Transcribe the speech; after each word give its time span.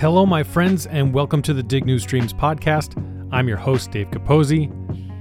Hello, 0.00 0.24
my 0.24 0.42
friends, 0.42 0.86
and 0.86 1.12
welcome 1.12 1.42
to 1.42 1.52
the 1.52 1.62
Dig 1.62 1.84
News 1.84 2.04
Streams 2.04 2.32
podcast. 2.32 2.96
I'm 3.30 3.46
your 3.46 3.58
host, 3.58 3.90
Dave 3.90 4.10
Capozzi. 4.10 4.66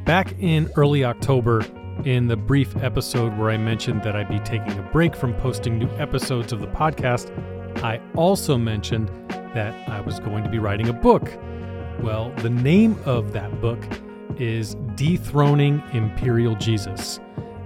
Back 0.05 0.33
in 0.39 0.71
early 0.77 1.03
October, 1.03 1.65
in 2.05 2.27
the 2.27 2.37
brief 2.37 2.73
episode 2.77 3.37
where 3.37 3.49
I 3.49 3.57
mentioned 3.57 4.03
that 4.03 4.15
I'd 4.15 4.29
be 4.29 4.39
taking 4.39 4.71
a 4.79 4.89
break 4.93 5.17
from 5.17 5.33
posting 5.33 5.77
new 5.77 5.89
episodes 5.97 6.53
of 6.53 6.61
the 6.61 6.67
podcast, 6.67 7.29
I 7.83 7.99
also 8.15 8.57
mentioned 8.57 9.09
that 9.53 9.75
I 9.89 9.99
was 9.99 10.21
going 10.21 10.45
to 10.45 10.49
be 10.49 10.59
writing 10.59 10.87
a 10.87 10.93
book. 10.93 11.29
Well, 12.01 12.31
the 12.37 12.49
name 12.49 12.97
of 13.03 13.33
that 13.33 13.59
book 13.59 13.83
is 14.39 14.75
Dethroning 14.95 15.83
Imperial 15.91 16.55
Jesus. 16.55 17.19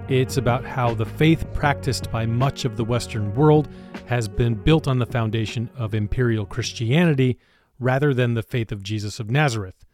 It's 0.09 0.35
about 0.35 0.65
how 0.65 0.93
the 0.93 1.05
faith 1.05 1.45
practiced 1.53 2.11
by 2.11 2.25
much 2.25 2.65
of 2.65 2.75
the 2.75 2.83
Western 2.83 3.33
world 3.35 3.69
has 4.05 4.27
been 4.27 4.53
built 4.53 4.85
on 4.85 4.99
the 4.99 5.05
foundation 5.05 5.69
of 5.77 5.95
imperial 5.95 6.45
Christianity 6.45 7.39
rather 7.79 8.13
than 8.13 8.33
the 8.33 8.43
faith 8.43 8.73
of 8.73 8.83
Jesus 8.83 9.21
of 9.21 9.31
Nazareth. 9.31 9.85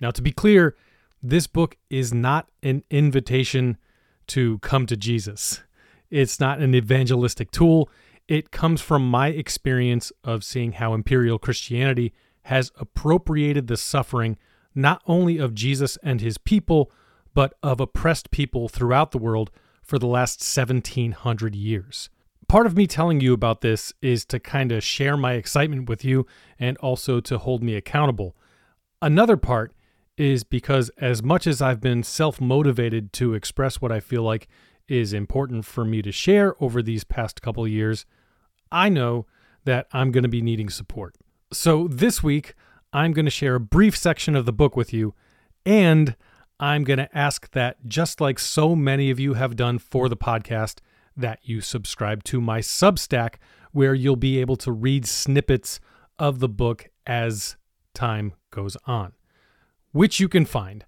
Now, 0.00 0.12
to 0.12 0.22
be 0.22 0.30
clear, 0.30 0.76
this 1.20 1.48
book 1.48 1.76
is 1.90 2.14
not 2.14 2.48
an 2.62 2.84
invitation 2.88 3.78
to 4.28 4.58
come 4.60 4.86
to 4.86 4.96
Jesus. 4.96 5.60
It's 6.08 6.38
not 6.38 6.60
an 6.60 6.74
evangelistic 6.76 7.50
tool. 7.50 7.90
It 8.28 8.52
comes 8.52 8.80
from 8.80 9.10
my 9.10 9.28
experience 9.28 10.12
of 10.22 10.44
seeing 10.44 10.72
how 10.72 10.94
imperial 10.94 11.38
Christianity 11.38 12.14
has 12.42 12.70
appropriated 12.78 13.66
the 13.66 13.76
suffering 13.76 14.38
not 14.72 15.02
only 15.06 15.38
of 15.38 15.54
Jesus 15.54 15.98
and 16.04 16.20
his 16.20 16.38
people, 16.38 16.92
but 17.38 17.54
of 17.62 17.78
oppressed 17.78 18.32
people 18.32 18.68
throughout 18.68 19.12
the 19.12 19.16
world 19.16 19.52
for 19.80 19.96
the 19.96 20.08
last 20.08 20.40
1700 20.40 21.54
years. 21.54 22.10
Part 22.48 22.66
of 22.66 22.76
me 22.76 22.88
telling 22.88 23.20
you 23.20 23.32
about 23.32 23.60
this 23.60 23.92
is 24.02 24.24
to 24.24 24.40
kind 24.40 24.72
of 24.72 24.82
share 24.82 25.16
my 25.16 25.34
excitement 25.34 25.88
with 25.88 26.04
you 26.04 26.26
and 26.58 26.76
also 26.78 27.20
to 27.20 27.38
hold 27.38 27.62
me 27.62 27.76
accountable. 27.76 28.34
Another 29.00 29.36
part 29.36 29.72
is 30.16 30.42
because, 30.42 30.90
as 30.98 31.22
much 31.22 31.46
as 31.46 31.62
I've 31.62 31.80
been 31.80 32.02
self 32.02 32.40
motivated 32.40 33.12
to 33.12 33.34
express 33.34 33.80
what 33.80 33.92
I 33.92 34.00
feel 34.00 34.24
like 34.24 34.48
is 34.88 35.12
important 35.12 35.64
for 35.64 35.84
me 35.84 36.02
to 36.02 36.10
share 36.10 36.60
over 36.60 36.82
these 36.82 37.04
past 37.04 37.40
couple 37.40 37.68
years, 37.68 38.04
I 38.72 38.88
know 38.88 39.26
that 39.62 39.86
I'm 39.92 40.10
going 40.10 40.24
to 40.24 40.28
be 40.28 40.42
needing 40.42 40.70
support. 40.70 41.14
So 41.52 41.86
this 41.86 42.20
week, 42.20 42.54
I'm 42.92 43.12
going 43.12 43.26
to 43.26 43.30
share 43.30 43.54
a 43.54 43.60
brief 43.60 43.96
section 43.96 44.34
of 44.34 44.44
the 44.44 44.52
book 44.52 44.74
with 44.74 44.92
you, 44.92 45.14
and 45.64 46.16
I'm 46.60 46.82
going 46.82 46.98
to 46.98 47.16
ask 47.16 47.50
that, 47.52 47.86
just 47.86 48.20
like 48.20 48.38
so 48.38 48.74
many 48.74 49.10
of 49.10 49.20
you 49.20 49.34
have 49.34 49.54
done 49.54 49.78
for 49.78 50.08
the 50.08 50.16
podcast, 50.16 50.80
that 51.16 51.40
you 51.42 51.60
subscribe 51.60 52.24
to 52.24 52.40
my 52.40 52.60
Substack, 52.60 53.34
where 53.72 53.94
you'll 53.94 54.16
be 54.16 54.40
able 54.40 54.56
to 54.56 54.72
read 54.72 55.06
snippets 55.06 55.80
of 56.18 56.40
the 56.40 56.48
book 56.48 56.88
as 57.06 57.56
time 57.94 58.32
goes 58.50 58.76
on, 58.86 59.12
which 59.92 60.20
you 60.20 60.28
can 60.28 60.44
find 60.44 60.84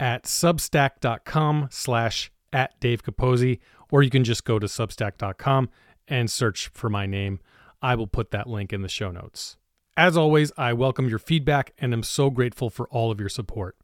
at 0.00 0.24
substack.com 0.24 1.68
slash 1.70 2.30
at 2.52 2.78
Dave 2.80 3.02
Capozzi, 3.02 3.60
or 3.90 4.02
you 4.02 4.10
can 4.10 4.24
just 4.24 4.44
go 4.44 4.58
to 4.58 4.66
substack.com 4.66 5.68
and 6.08 6.30
search 6.30 6.68
for 6.68 6.88
my 6.90 7.06
name. 7.06 7.40
I 7.80 7.94
will 7.94 8.06
put 8.06 8.30
that 8.30 8.46
link 8.46 8.72
in 8.72 8.82
the 8.82 8.88
show 8.88 9.10
notes. 9.10 9.56
As 9.96 10.16
always, 10.16 10.52
I 10.56 10.72
welcome 10.72 11.08
your 11.08 11.18
feedback 11.18 11.72
and 11.78 11.92
am 11.92 12.02
so 12.02 12.30
grateful 12.30 12.68
for 12.68 12.88
all 12.88 13.10
of 13.10 13.20
your 13.20 13.28
support. 13.28 13.76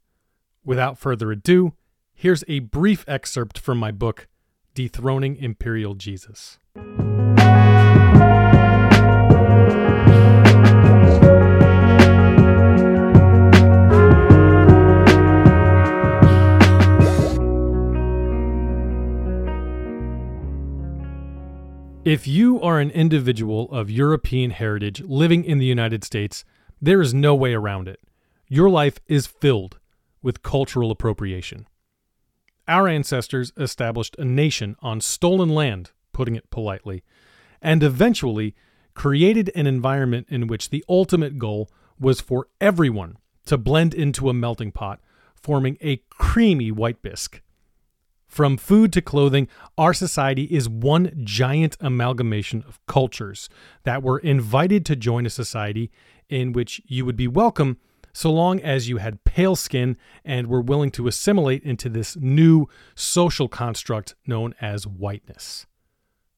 Without 0.63 0.99
further 0.99 1.31
ado, 1.31 1.73
here's 2.13 2.43
a 2.47 2.59
brief 2.59 3.03
excerpt 3.07 3.57
from 3.57 3.79
my 3.79 3.91
book, 3.91 4.27
Dethroning 4.75 5.35
Imperial 5.37 5.95
Jesus. 5.95 6.59
If 22.03 22.27
you 22.27 22.61
are 22.61 22.79
an 22.79 22.91
individual 22.91 23.71
of 23.71 23.89
European 23.89 24.51
heritage 24.51 25.01
living 25.01 25.43
in 25.43 25.57
the 25.57 25.65
United 25.65 26.03
States, 26.03 26.45
there 26.79 27.01
is 27.01 27.15
no 27.15 27.33
way 27.33 27.53
around 27.53 27.87
it. 27.87 27.99
Your 28.47 28.69
life 28.69 28.99
is 29.07 29.25
filled 29.25 29.79
with 30.21 30.43
cultural 30.43 30.91
appropriation. 30.91 31.67
Our 32.67 32.87
ancestors 32.87 33.51
established 33.57 34.15
a 34.17 34.25
nation 34.25 34.75
on 34.79 35.01
stolen 35.01 35.49
land, 35.49 35.91
putting 36.13 36.35
it 36.35 36.49
politely, 36.49 37.03
and 37.61 37.83
eventually 37.83 38.55
created 38.93 39.51
an 39.55 39.67
environment 39.67 40.27
in 40.29 40.47
which 40.47 40.69
the 40.69 40.83
ultimate 40.87 41.37
goal 41.37 41.69
was 41.99 42.21
for 42.21 42.47
everyone 42.59 43.17
to 43.45 43.57
blend 43.57 43.93
into 43.93 44.29
a 44.29 44.33
melting 44.33 44.71
pot, 44.71 44.99
forming 45.35 45.77
a 45.81 45.97
creamy 46.09 46.71
white 46.71 47.01
bisque. 47.01 47.41
From 48.27 48.55
food 48.55 48.93
to 48.93 49.01
clothing, 49.01 49.49
our 49.77 49.93
society 49.93 50.43
is 50.45 50.69
one 50.69 51.11
giant 51.25 51.75
amalgamation 51.81 52.63
of 52.65 52.79
cultures 52.85 53.49
that 53.83 54.01
were 54.01 54.19
invited 54.19 54.85
to 54.85 54.95
join 54.95 55.25
a 55.25 55.29
society 55.29 55.91
in 56.29 56.53
which 56.53 56.81
you 56.85 57.05
would 57.05 57.17
be 57.17 57.27
welcome 57.27 57.77
so 58.13 58.31
long 58.31 58.59
as 58.59 58.89
you 58.89 58.97
had 58.97 59.23
pale 59.23 59.55
skin 59.55 59.97
and 60.25 60.47
were 60.47 60.61
willing 60.61 60.91
to 60.91 61.07
assimilate 61.07 61.63
into 61.63 61.89
this 61.89 62.15
new 62.17 62.67
social 62.95 63.47
construct 63.47 64.15
known 64.25 64.53
as 64.61 64.87
whiteness. 64.87 65.65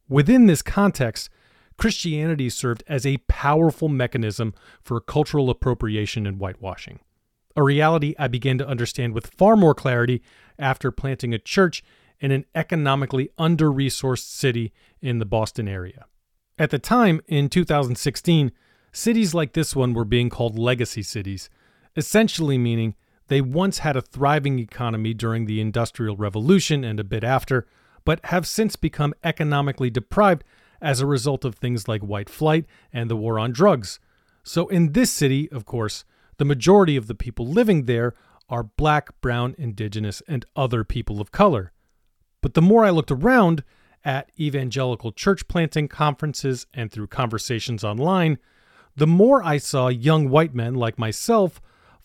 Within 0.08 0.46
this 0.46 0.62
context, 0.62 1.30
Christianity 1.78 2.50
served 2.50 2.84
as 2.88 3.06
a 3.06 3.18
powerful 3.28 3.90
mechanism 3.90 4.54
for 4.82 5.00
cultural 5.00 5.50
appropriation 5.50 6.28
and 6.28 6.38
whitewashing 6.38 7.00
a 7.56 7.64
reality 7.64 8.16
I 8.18 8.28
began 8.28 8.58
to 8.58 8.68
understand 8.68 9.14
with 9.14 9.28
far 9.28 9.56
more 9.56 9.76
clarity 9.76 10.22
after 10.58 10.92
planting 10.92 11.34
a 11.34 11.40
church 11.40 11.84
in 12.20 12.32
an 12.32 12.46
economically 12.56 13.30
under 13.38 13.72
resourced 13.72 14.30
city 14.30 14.72
in 15.02 15.20
the 15.20 15.26
Boston 15.26 15.68
area. 15.68 16.06
At 16.58 16.70
the 16.70 16.80
time, 16.80 17.22
in 17.28 17.50
2016, 17.50 18.52
cities 18.92 19.34
like 19.34 19.54
this 19.54 19.76
one 19.76 19.94
were 19.94 20.06
being 20.06 20.30
called 20.30 20.58
legacy 20.58 21.04
cities, 21.04 21.50
essentially 21.96 22.58
meaning 22.58 22.96
they 23.28 23.42
once 23.42 23.80
had 23.80 23.96
a 23.96 24.02
thriving 24.02 24.60
economy 24.60 25.14
during 25.14 25.46
the 25.46 25.62
Industrial 25.62 26.16
Revolution 26.16 26.84
and 26.84 27.00
a 27.00 27.04
bit 27.04 27.24
after, 27.24 27.66
but 28.06 28.24
have 28.26 28.46
since 28.46 28.76
become 28.76 29.14
economically 29.24 29.90
deprived 29.90 30.44
as 30.82 31.00
a 31.00 31.06
result 31.06 31.46
of 31.46 31.56
things 31.56 31.88
like 31.88 32.02
white 32.02 32.30
flight 32.30 32.66
and 32.92 33.10
the 33.10 33.16
war 33.16 33.40
on 33.40 33.52
drugs. 33.52 34.00
So, 34.44 34.68
in 34.68 34.92
this 34.92 35.10
city, 35.12 35.50
of 35.52 35.66
course, 35.66 36.04
the 36.38 36.46
majority 36.46 36.98
of 36.98 37.08
the 37.08 37.16
people 37.16 37.48
living 37.48 37.86
there 37.86 38.14
are 38.50 38.64
black, 38.64 39.20
brown, 39.22 39.56
indigenous, 39.58 40.22
and 40.28 40.46
other 40.56 40.84
people 40.84 41.22
of 41.22 41.32
color. 41.32 41.72
But 42.42 42.56
the 42.56 42.62
more 42.62 42.84
I 42.84 42.90
looked 42.90 43.12
around 43.12 43.64
at 44.04 44.30
evangelical 44.38 45.14
church 45.14 45.48
planting 45.48 45.88
conferences 45.88 46.68
and 46.74 46.92
through 46.92 47.08
conversations 47.08 47.86
online, 47.86 48.38
the 48.96 49.08
more 49.08 49.42
I 49.42 49.58
saw 49.58 49.88
young 49.88 50.30
white 50.30 50.54
men 50.54 50.76
like 50.76 51.00
myself 51.00 51.62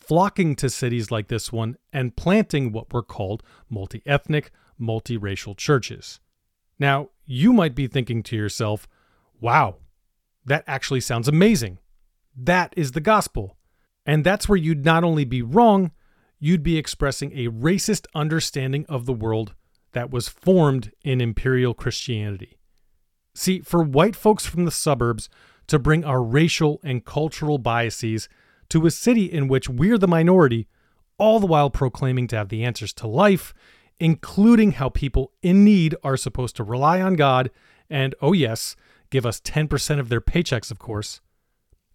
flocking 0.09 0.57
to 0.57 0.71
cities 0.71 1.11
like 1.11 1.29
this 1.29 1.53
one 1.53 1.77
and 1.93 2.17
planting 2.17 2.73
what 2.73 2.91
were 2.95 3.03
called 3.03 3.43
multi 3.69 4.03
ethnic, 4.07 4.51
multiracial 4.81 5.55
churches. 5.55 6.19
Now, 6.79 7.11
you 7.27 7.53
might 7.53 7.75
be 7.75 7.87
thinking 7.87 8.23
to 8.23 8.37
yourself, 8.37 8.89
wow, 9.39 9.77
that 10.47 10.65
actually 10.67 11.03
sounds 11.03 11.29
amazing. 11.29 11.79
That 12.35 12.73
is 12.75 12.93
the 12.93 13.03
gospel. 13.03 13.59
And 14.07 14.25
that's 14.25 14.49
where 14.49 14.57
you'd 14.57 14.87
not 14.87 15.05
only 15.05 15.27
be 15.27 15.43
wrong, 15.43 15.91
you'd 16.39 16.63
be 16.63 16.79
expressing 16.79 17.33
a 17.33 17.49
racist 17.49 18.07
understanding 18.15 18.87
of 18.89 19.05
the 19.05 19.13
world 19.13 19.55
that 19.93 20.11
was 20.11 20.29
formed 20.29 20.91
in 21.05 21.21
imperial 21.21 21.75
Christianity. 21.75 22.59
See, 23.35 23.61
for 23.61 23.83
white 23.83 24.17
folks 24.17 24.47
from 24.47 24.65
the 24.65 24.71
suburbs 24.71 25.29
to 25.67 25.79
bring 25.79 26.03
our 26.03 26.23
racial 26.23 26.81
and 26.83 27.05
cultural 27.05 27.59
biases 27.59 28.27
to 28.71 28.87
a 28.87 28.91
city 28.91 29.25
in 29.25 29.49
which 29.49 29.69
we're 29.69 29.99
the 29.99 30.09
minority, 30.09 30.69
all 31.19 31.41
the 31.41 31.47
while 31.47 31.71
proclaiming 31.71 32.27
to 32.29 32.37
have 32.37 32.49
the 32.49 32.65
answers 32.65 32.93
to 32.95 33.07
life, 33.07 33.53
including 33.99 34.73
how 34.73 34.89
people 34.89 35.33
in 35.43 35.65
need 35.65 35.95
are 36.03 36.17
supposed 36.17 36.57
to 36.57 36.65
rely 36.65 37.01
on 37.01 37.15
God 37.15 37.51
and, 37.91 38.15
oh 38.21 38.33
yes, 38.33 38.77
give 39.11 39.27
us 39.27 39.41
10% 39.41 39.99
of 39.99 40.09
their 40.09 40.21
paychecks, 40.21 40.71
of 40.71 40.79
course. 40.79 41.21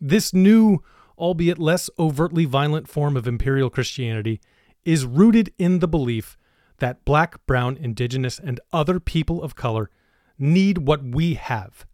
This 0.02 0.34
new 0.34 0.84
albeit 1.18 1.60
less 1.60 1.90
overtly 2.00 2.46
violent 2.46 2.88
form 2.88 3.16
of 3.16 3.28
imperial 3.28 3.70
Christianity, 3.70 4.40
is 4.84 5.06
rooted 5.06 5.54
in 5.58 5.80
the 5.80 5.88
belief 5.88 6.38
that 6.80 7.06
black, 7.06 7.46
brown, 7.46 7.78
indigenous, 7.78 8.40
and 8.40 8.60
other 8.72 9.00
people 9.00 9.42
of 9.42 9.56
color 9.56 9.90
need 10.38 10.80
what 10.80 11.04
we 11.04 11.36
have, 11.36 11.86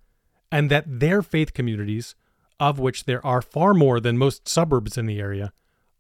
and 0.52 0.72
that 0.72 1.00
their 1.00 1.22
faith 1.22 1.54
communities, 1.54 2.16
of 2.60 2.80
which 2.80 3.06
there 3.06 3.26
are 3.26 3.42
far 3.42 3.74
more 3.74 4.00
than 4.00 4.18
most 4.18 4.48
suburbs 4.48 4.98
in 4.98 5.06
the 5.06 5.20
area, 5.20 5.54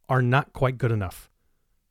are 0.07 0.21
not 0.21 0.53
quite 0.53 0.77
good 0.77 0.91
enough. 0.91 1.29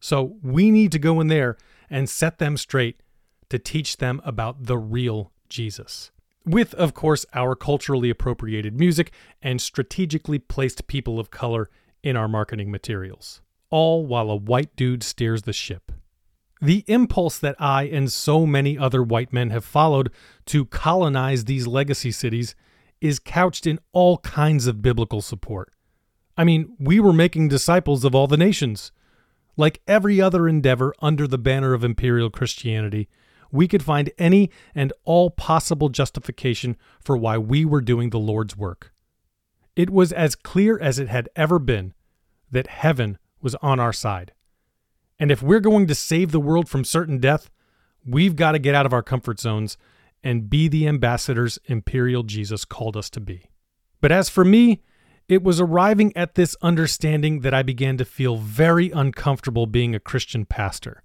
So 0.01 0.37
we 0.43 0.71
need 0.71 0.93
to 0.93 0.99
go 0.99 1.21
in 1.21 1.29
there 1.29 1.57
and 1.89 2.09
set 2.09 2.39
them 2.39 2.57
straight 2.57 3.01
to 3.49 3.59
teach 3.59 3.97
them 3.97 4.21
about 4.25 4.65
the 4.65 4.77
real 4.79 5.33
Jesus. 5.49 6.11
with, 6.49 6.75
of 6.75 6.95
course, 6.95 7.27
our 7.35 7.55
culturally 7.55 8.11
appropriated 8.11 8.79
music 8.79 9.13
and 9.43 9.61
strategically 9.61 10.39
placed 10.39 10.87
people 10.87 11.21
of 11.21 11.31
color 11.31 11.69
in 12.03 12.17
our 12.17 12.29
marketing 12.29 12.71
materials, 12.71 13.43
all 13.71 14.07
while 14.07 14.31
a 14.31 14.37
white 14.37 14.75
dude 14.75 15.03
steers 15.03 15.43
the 15.43 15.53
ship. 15.53 15.93
The 16.61 16.85
impulse 16.89 17.39
that 17.39 17.57
I 17.59 17.85
and 17.85 18.11
so 18.11 18.45
many 18.45 18.77
other 18.77 19.03
white 19.03 19.33
men 19.33 19.51
have 19.51 19.65
followed 19.65 20.11
to 20.47 20.65
colonize 20.65 21.45
these 21.45 21.67
legacy 21.67 22.11
cities 22.11 22.55
is 23.01 23.19
couched 23.19 23.67
in 23.67 23.79
all 23.93 24.19
kinds 24.19 24.67
of 24.67 24.83
biblical 24.83 25.21
support. 25.23 25.73
I 26.37 26.45
mean, 26.45 26.77
we 26.79 27.01
were 27.01 27.13
making 27.13 27.49
disciples 27.49 28.05
of 28.05 28.15
all 28.15 28.27
the 28.27 28.37
nations. 28.37 28.93
Like 29.57 29.81
every 29.89 30.21
other 30.21 30.47
endeavor 30.47 30.95
under 31.01 31.27
the 31.27 31.39
banner 31.39 31.75
of 31.75 31.83
imperial 31.83 32.31
Christianity, 32.31 33.09
we 33.51 33.67
could 33.67 33.83
find 33.83 34.11
any 34.19 34.51
and 34.75 34.93
all 35.05 35.31
possible 35.31 35.89
justification 35.89 36.77
for 37.01 37.17
why 37.17 37.39
we 37.39 37.65
were 37.65 37.81
doing 37.81 38.11
the 38.11 38.19
Lord's 38.19 38.57
work. 38.57 38.93
It 39.75 39.91
was 39.91 40.13
as 40.13 40.35
clear 40.35 40.79
as 40.79 40.99
it 40.99 41.09
had 41.09 41.29
ever 41.35 41.59
been 41.59 41.95
that 42.51 42.67
heaven 42.67 43.19
was 43.41 43.55
on 43.57 43.81
our 43.81 43.93
side. 43.93 44.33
And 45.19 45.31
if 45.31 45.43
we're 45.43 45.61
going 45.61 45.87
to 45.89 45.95
save 45.95 46.31
the 46.31 46.41
world 46.41 46.69
from 46.69 46.85
certain 46.85 47.19
death, 47.19 47.51
we've 48.07 48.37
got 48.37 48.53
to 48.53 48.59
get 48.59 48.75
out 48.75 48.87
of 48.87 48.93
our 48.93 49.03
comfort 49.03 49.41
zones 49.41 49.77
and 50.23 50.51
be 50.51 50.69
the 50.69 50.87
ambassadors 50.87 51.59
Imperial 51.67 52.23
Jesus 52.23 52.65
called 52.65 52.97
us 52.97 53.11
to 53.11 53.21
be. 53.21 53.47
But 54.01 54.13
as 54.13 54.29
for 54.29 54.45
me, 54.45 54.83
it 55.29 55.43
was 55.43 55.61
arriving 55.61 56.17
at 56.17 56.35
this 56.35 56.57
understanding 56.63 57.41
that 57.41 57.53
I 57.53 57.63
began 57.63 57.99
to 57.99 58.05
feel 58.05 58.37
very 58.37 58.91
uncomfortable 58.91 59.67
being 59.67 59.95
a 59.95 60.01
Christian 60.01 60.47
pastor. 60.47 61.03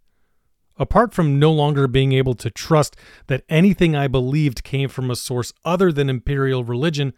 Apart 0.78 1.14
from 1.14 1.40
no 1.40 1.52
longer 1.52 1.88
being 1.88 2.14
able 2.14 2.34
to 2.36 2.50
trust 2.50 2.96
that 3.28 3.44
anything 3.50 3.96
I 3.96 4.08
believed 4.08 4.64
came 4.64 4.90
from 4.90 5.12
a 5.12 5.16
source 5.16 5.54
other 5.64 5.92
than 5.92 6.10
imperial 6.10 6.64
religion, 6.64 7.14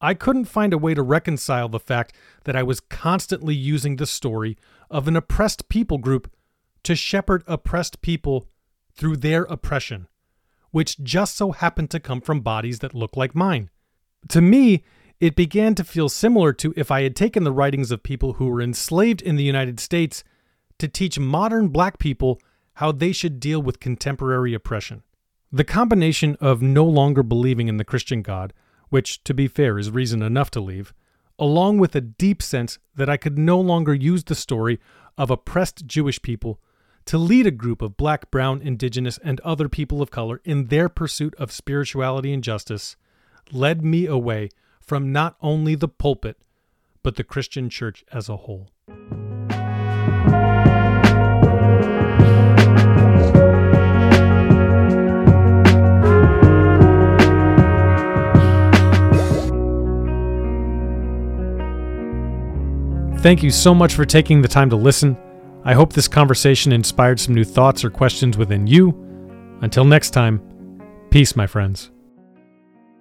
I 0.00 0.14
couldn't 0.14 0.44
find 0.44 0.72
a 0.72 0.78
way 0.78 0.94
to 0.94 1.02
reconcile 1.02 1.68
the 1.68 1.80
fact 1.80 2.14
that 2.44 2.56
I 2.56 2.62
was 2.62 2.80
constantly 2.80 3.54
using 3.54 3.96
the 3.96 4.06
story 4.06 4.56
of 4.90 5.08
an 5.08 5.16
oppressed 5.16 5.68
people 5.68 5.98
group 5.98 6.30
to 6.84 6.94
shepherd 6.94 7.44
oppressed 7.46 8.02
people 8.02 8.48
through 8.94 9.16
their 9.16 9.44
oppression, 9.44 10.06
which 10.72 10.98
just 11.02 11.36
so 11.36 11.52
happened 11.52 11.90
to 11.90 12.00
come 12.00 12.20
from 12.20 12.40
bodies 12.40 12.80
that 12.80 12.94
look 12.94 13.16
like 13.16 13.34
mine. 13.34 13.70
To 14.28 14.40
me, 14.40 14.84
it 15.20 15.36
began 15.36 15.76
to 15.76 15.84
feel 15.84 16.08
similar 16.08 16.52
to 16.54 16.74
if 16.76 16.90
I 16.90 17.02
had 17.02 17.14
taken 17.14 17.44
the 17.44 17.52
writings 17.52 17.92
of 17.92 18.02
people 18.02 18.34
who 18.34 18.46
were 18.46 18.60
enslaved 18.60 19.22
in 19.22 19.36
the 19.36 19.44
United 19.44 19.78
States 19.78 20.24
to 20.78 20.88
teach 20.88 21.18
modern 21.18 21.68
black 21.68 22.00
people 22.00 22.40
how 22.74 22.90
they 22.90 23.12
should 23.12 23.38
deal 23.38 23.62
with 23.62 23.78
contemporary 23.78 24.52
oppression. 24.52 25.04
The 25.52 25.64
combination 25.64 26.36
of 26.40 26.62
no 26.62 26.84
longer 26.84 27.22
believing 27.22 27.68
in 27.68 27.76
the 27.76 27.84
Christian 27.84 28.22
God, 28.22 28.52
which, 28.88 29.22
to 29.24 29.34
be 29.34 29.46
fair, 29.46 29.78
is 29.78 29.90
reason 29.90 30.22
enough 30.22 30.50
to 30.52 30.60
leave, 30.60 30.92
along 31.38 31.78
with 31.78 31.94
a 31.94 32.00
deep 32.00 32.42
sense 32.42 32.78
that 32.94 33.10
I 33.10 33.16
could 33.16 33.38
no 33.38 33.60
longer 33.60 33.94
use 33.94 34.24
the 34.24 34.34
story 34.34 34.80
of 35.18 35.30
oppressed 35.30 35.86
Jewish 35.86 36.20
people 36.22 36.58
to 37.06 37.18
lead 37.18 37.46
a 37.46 37.50
group 37.50 37.82
of 37.82 37.96
black, 37.96 38.30
brown, 38.30 38.62
indigenous, 38.62 39.18
and 39.22 39.40
other 39.40 39.68
people 39.68 40.00
of 40.00 40.10
color 40.10 40.40
in 40.44 40.66
their 40.66 40.88
pursuit 40.88 41.34
of 41.36 41.52
spirituality 41.52 42.32
and 42.32 42.44
justice, 42.44 42.96
led 43.50 43.84
me 43.84 44.06
away 44.06 44.48
from 44.80 45.12
not 45.12 45.36
only 45.40 45.74
the 45.74 45.88
pulpit, 45.88 46.38
but 47.02 47.16
the 47.16 47.24
Christian 47.24 47.68
church 47.68 48.04
as 48.12 48.28
a 48.28 48.36
whole. 48.36 48.68
Thank 63.22 63.44
you 63.44 63.52
so 63.52 63.72
much 63.72 63.94
for 63.94 64.04
taking 64.04 64.42
the 64.42 64.48
time 64.48 64.68
to 64.70 64.76
listen. 64.76 65.16
I 65.64 65.74
hope 65.74 65.92
this 65.92 66.08
conversation 66.08 66.72
inspired 66.72 67.20
some 67.20 67.34
new 67.34 67.44
thoughts 67.44 67.84
or 67.84 67.90
questions 67.90 68.36
within 68.36 68.66
you. 68.66 68.90
Until 69.60 69.84
next 69.84 70.10
time, 70.10 70.40
peace, 71.10 71.36
my 71.36 71.46
friends. 71.46 71.90